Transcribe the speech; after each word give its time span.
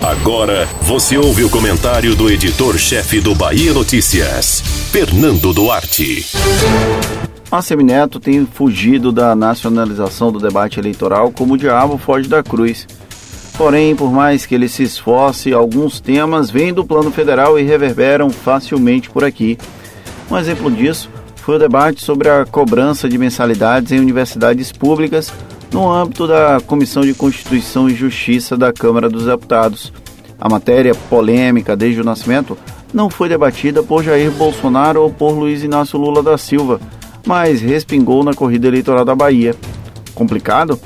Agora 0.00 0.66
você 0.82 1.18
ouve 1.18 1.44
o 1.44 1.50
comentário 1.50 2.14
do 2.14 2.30
editor-chefe 2.30 3.20
do 3.20 3.34
Bahia 3.34 3.72
Notícias, 3.72 4.60
Fernando 4.90 5.52
Duarte. 5.52 6.26
A 7.50 7.60
Semineto 7.60 8.18
tem 8.18 8.46
fugido 8.46 9.12
da 9.12 9.34
nacionalização 9.34 10.32
do 10.32 10.38
debate 10.38 10.78
eleitoral 10.78 11.30
como 11.30 11.54
o 11.54 11.58
diabo 11.58 11.98
foge 11.98 12.28
da 12.28 12.42
cruz. 12.42 12.86
Porém, 13.58 13.94
por 13.94 14.10
mais 14.10 14.46
que 14.46 14.54
ele 14.54 14.68
se 14.68 14.82
esforce, 14.82 15.52
alguns 15.52 16.00
temas 16.00 16.50
vêm 16.50 16.72
do 16.72 16.84
plano 16.84 17.10
federal 17.10 17.58
e 17.58 17.62
reverberam 17.62 18.30
facilmente 18.30 19.10
por 19.10 19.24
aqui. 19.24 19.58
Um 20.30 20.38
exemplo 20.38 20.70
disso 20.70 21.10
foi 21.36 21.56
o 21.56 21.58
debate 21.58 22.02
sobre 22.02 22.30
a 22.30 22.46
cobrança 22.46 23.08
de 23.08 23.18
mensalidades 23.18 23.92
em 23.92 23.98
universidades 23.98 24.72
públicas 24.72 25.32
no 25.72 25.90
âmbito 25.90 26.26
da 26.26 26.60
Comissão 26.66 27.02
de 27.02 27.14
Constituição 27.14 27.88
e 27.88 27.94
Justiça 27.94 28.56
da 28.56 28.72
Câmara 28.72 29.08
dos 29.08 29.26
Deputados. 29.26 29.92
A 30.40 30.48
matéria 30.48 30.94
polêmica 30.94 31.76
desde 31.76 32.00
o 32.00 32.04
nascimento 32.04 32.56
não 32.92 33.08
foi 33.08 33.28
debatida 33.28 33.82
por 33.82 34.02
Jair 34.02 34.30
Bolsonaro 34.32 35.02
ou 35.02 35.10
por 35.10 35.32
Luiz 35.32 35.62
Inácio 35.62 35.98
Lula 35.98 36.22
da 36.22 36.36
Silva, 36.36 36.80
mas 37.26 37.60
respingou 37.60 38.24
na 38.24 38.34
corrida 38.34 38.66
eleitoral 38.66 39.04
da 39.04 39.14
Bahia. 39.14 39.54
Complicado? 40.14 40.78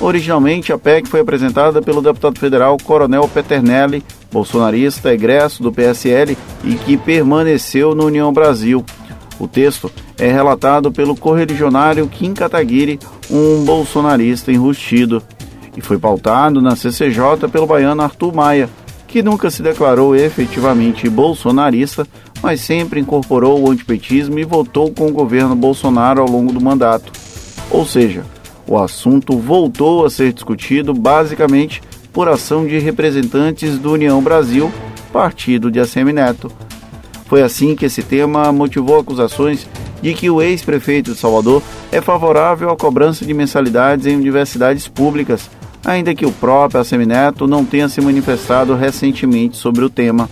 Originalmente, 0.00 0.72
a 0.72 0.78
PEC 0.78 1.08
foi 1.08 1.20
apresentada 1.20 1.82
pelo 1.82 2.00
deputado 2.00 2.38
federal 2.38 2.76
Coronel 2.82 3.28
Peternelli, 3.28 4.02
bolsonarista 4.30 5.12
egresso 5.12 5.62
do 5.62 5.72
PSL 5.72 6.36
e 6.64 6.74
que 6.76 6.96
permaneceu 6.96 7.94
no 7.94 8.06
União 8.06 8.32
Brasil. 8.32 8.84
O 9.38 9.46
texto 9.46 9.90
é 10.18 10.30
relatado 10.30 10.90
pelo 10.90 11.16
correligionário 11.16 12.08
Kim 12.08 12.34
Kataguiri, 12.34 12.98
um 13.30 13.64
bolsonarista 13.64 14.50
enrustido, 14.50 15.22
e 15.76 15.80
foi 15.80 15.98
pautado 15.98 16.60
na 16.60 16.74
CCJ 16.74 17.48
pelo 17.52 17.66
baiano 17.66 18.02
Arthur 18.02 18.34
Maia, 18.34 18.68
que 19.06 19.22
nunca 19.22 19.50
se 19.50 19.62
declarou 19.62 20.14
efetivamente 20.14 21.08
bolsonarista, 21.08 22.06
mas 22.42 22.60
sempre 22.60 23.00
incorporou 23.00 23.60
o 23.60 23.70
antipetismo 23.70 24.38
e 24.38 24.44
votou 24.44 24.92
com 24.92 25.06
o 25.06 25.12
governo 25.12 25.54
Bolsonaro 25.54 26.20
ao 26.20 26.28
longo 26.28 26.52
do 26.52 26.60
mandato. 26.60 27.12
Ou 27.70 27.86
seja, 27.86 28.24
o 28.66 28.76
assunto 28.76 29.38
voltou 29.38 30.04
a 30.04 30.10
ser 30.10 30.32
discutido 30.32 30.92
basicamente 30.92 31.80
por 32.12 32.28
ação 32.28 32.66
de 32.66 32.78
representantes 32.78 33.78
do 33.78 33.92
União 33.92 34.20
Brasil, 34.20 34.70
partido 35.12 35.70
de 35.70 35.80
ACM 35.80 36.12
Neto. 36.12 36.50
Foi 37.28 37.42
assim 37.42 37.76
que 37.76 37.84
esse 37.84 38.02
tema 38.02 38.50
motivou 38.50 38.98
acusações 38.98 39.66
de 40.00 40.14
que 40.14 40.30
o 40.30 40.40
ex-prefeito 40.40 41.12
de 41.12 41.18
Salvador 41.18 41.62
é 41.92 42.00
favorável 42.00 42.70
à 42.70 42.76
cobrança 42.76 43.24
de 43.24 43.34
mensalidades 43.34 44.06
em 44.06 44.16
universidades 44.16 44.88
públicas, 44.88 45.50
ainda 45.84 46.14
que 46.14 46.24
o 46.24 46.32
próprio 46.32 46.80
ACM 46.80 47.04
Neto 47.04 47.46
não 47.46 47.64
tenha 47.64 47.88
se 47.88 48.00
manifestado 48.00 48.74
recentemente 48.74 49.58
sobre 49.58 49.84
o 49.84 49.90
tema. 49.90 50.28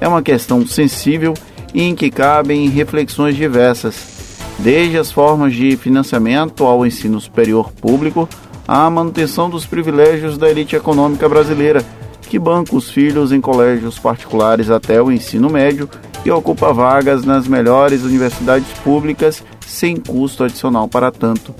É 0.00 0.06
uma 0.06 0.22
questão 0.22 0.66
sensível 0.66 1.32
e 1.72 1.82
em 1.82 1.94
que 1.94 2.10
cabem 2.10 2.68
reflexões 2.68 3.34
diversas 3.34 4.18
desde 4.58 4.98
as 4.98 5.10
formas 5.10 5.54
de 5.54 5.76
financiamento 5.76 6.64
ao 6.64 6.84
ensino 6.84 7.20
superior 7.20 7.72
público 7.72 8.28
à 8.66 8.90
manutenção 8.90 9.48
dos 9.48 9.64
privilégios 9.64 10.36
da 10.36 10.50
elite 10.50 10.76
econômica 10.76 11.26
brasileira, 11.28 11.82
que 12.22 12.38
banca 12.38 12.76
os 12.76 12.90
filhos 12.90 13.32
em 13.32 13.40
colégios 13.40 13.98
particulares 13.98 14.68
até 14.68 15.00
o 15.00 15.10
ensino 15.10 15.48
médio 15.48 15.88
e 16.28 16.30
ocupa 16.30 16.74
vagas 16.74 17.24
nas 17.24 17.48
melhores 17.48 18.02
universidades 18.02 18.68
públicas 18.84 19.42
sem 19.66 19.96
custo 19.96 20.44
adicional 20.44 20.86
para 20.86 21.10
tanto. 21.10 21.54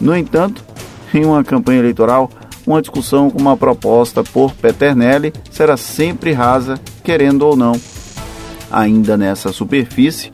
No 0.00 0.16
entanto, 0.16 0.64
em 1.12 1.24
uma 1.24 1.42
campanha 1.42 1.80
eleitoral, 1.80 2.30
uma 2.64 2.80
discussão 2.80 3.28
com 3.28 3.40
uma 3.40 3.56
proposta 3.56 4.22
por 4.22 4.52
Peternelli 4.52 5.32
será 5.50 5.76
sempre 5.76 6.32
rasa, 6.32 6.78
querendo 7.02 7.42
ou 7.42 7.56
não. 7.56 7.72
Ainda 8.70 9.16
nessa 9.16 9.52
superfície, 9.52 10.30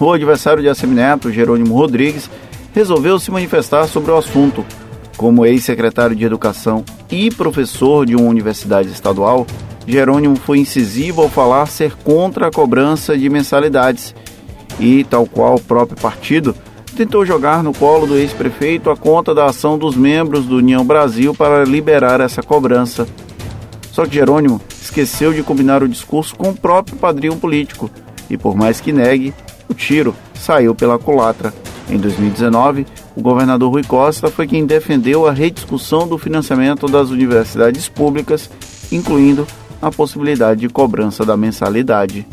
o 0.00 0.10
adversário 0.10 0.62
de 0.62 0.70
Assemineto, 0.70 1.30
Jerônimo 1.30 1.74
Rodrigues, 1.76 2.30
resolveu 2.72 3.18
se 3.18 3.30
manifestar 3.30 3.86
sobre 3.88 4.10
o 4.10 4.16
assunto. 4.16 4.64
Como 5.18 5.44
ex-secretário 5.44 6.16
de 6.16 6.24
Educação 6.24 6.82
e 7.10 7.30
professor 7.30 8.06
de 8.06 8.16
uma 8.16 8.30
universidade 8.30 8.88
estadual, 8.88 9.46
Jerônimo 9.86 10.36
foi 10.36 10.58
incisivo 10.58 11.22
ao 11.22 11.28
falar 11.28 11.66
ser 11.66 11.94
contra 11.96 12.48
a 12.48 12.50
cobrança 12.50 13.16
de 13.16 13.28
mensalidades 13.28 14.14
e, 14.78 15.04
tal 15.04 15.26
qual 15.26 15.56
o 15.56 15.60
próprio 15.60 16.00
partido, 16.00 16.54
tentou 16.96 17.24
jogar 17.24 17.62
no 17.62 17.72
colo 17.72 18.06
do 18.06 18.16
ex-prefeito 18.16 18.90
a 18.90 18.96
conta 18.96 19.34
da 19.34 19.46
ação 19.46 19.78
dos 19.78 19.96
membros 19.96 20.44
do 20.46 20.56
União 20.56 20.84
Brasil 20.84 21.34
para 21.34 21.64
liberar 21.64 22.20
essa 22.20 22.42
cobrança. 22.42 23.06
Só 23.90 24.06
que 24.06 24.14
Jerônimo 24.14 24.60
esqueceu 24.80 25.32
de 25.32 25.42
combinar 25.42 25.82
o 25.82 25.88
discurso 25.88 26.34
com 26.34 26.50
o 26.50 26.56
próprio 26.56 26.96
padrinho 26.96 27.36
político 27.36 27.90
e, 28.30 28.36
por 28.36 28.54
mais 28.54 28.80
que 28.80 28.92
negue, 28.92 29.34
o 29.68 29.74
tiro 29.74 30.14
saiu 30.34 30.74
pela 30.74 30.98
culatra. 30.98 31.52
Em 31.90 31.98
2019, 31.98 32.86
o 33.14 33.20
governador 33.20 33.70
Rui 33.70 33.82
Costa 33.82 34.30
foi 34.30 34.46
quem 34.46 34.64
defendeu 34.64 35.26
a 35.26 35.32
rediscussão 35.32 36.06
do 36.06 36.16
financiamento 36.16 36.86
das 36.86 37.10
universidades 37.10 37.88
públicas, 37.88 38.48
incluindo 38.90 39.46
a 39.82 39.90
possibilidade 39.90 40.60
de 40.60 40.68
cobrança 40.68 41.26
da 41.26 41.36
mensalidade. 41.36 42.24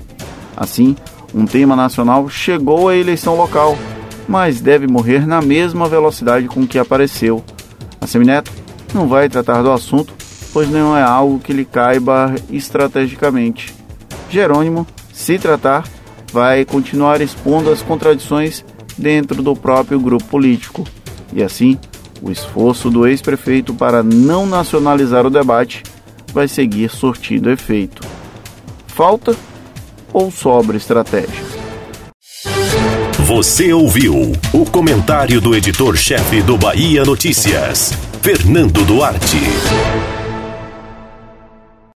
Assim, 0.56 0.96
um 1.34 1.46
tema 1.46 1.76
nacional 1.76 2.30
chegou 2.30 2.90
à 2.90 2.96
eleição 2.96 3.36
local, 3.36 3.76
mas 4.28 4.62
deve 4.62 4.86
morrer 4.86 5.26
na 5.26 5.42
mesma 5.42 5.90
velocidade 5.90 6.48
com 6.48 6.68
que 6.68 6.78
apareceu. 6.78 7.44
A 8.00 8.06
Semineto 8.06 8.52
não 8.94 9.08
vai 9.08 9.28
tratar 9.28 9.64
do 9.64 9.72
assunto, 9.72 10.14
pois 10.54 10.70
não 10.70 10.96
é 10.96 11.02
algo 11.02 11.40
que 11.40 11.52
lhe 11.52 11.66
caiba 11.66 12.36
estrategicamente. 12.52 13.74
Jerônimo, 14.30 14.86
se 15.12 15.40
tratar, 15.40 15.84
vai 16.32 16.64
continuar 16.64 17.20
expondo 17.20 17.72
as 17.72 17.82
contradições 17.82 18.64
dentro 18.98 19.42
do 19.42 19.56
próprio 19.56 20.00
grupo 20.00 20.26
político. 20.26 20.86
E 21.34 21.42
assim, 21.42 21.78
o 22.22 22.32
esforço 22.32 22.90
do 22.90 23.08
ex-prefeito 23.08 23.74
para 23.74 24.04
não 24.04 24.46
nacionalizar 24.46 25.26
o 25.26 25.30
debate 25.30 25.84
vai 26.32 26.48
seguir 26.48 26.90
surtindo 26.90 27.50
efeito. 27.50 28.02
Falta 28.88 29.36
ou 30.12 30.32
sobra 30.32 30.78
estratégia? 30.78 31.50
Você 33.20 33.72
ouviu 33.72 34.32
o 34.52 34.66
comentário 34.66 35.40
do 35.40 35.56
editor-chefe 35.56 36.42
do 36.42 36.58
Bahia 36.58 37.04
Notícias, 37.04 37.94
Fernando 38.22 38.84
Duarte. 38.86 39.38